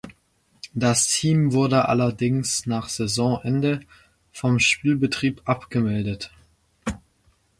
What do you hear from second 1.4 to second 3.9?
wurde allerdings nach Saisonende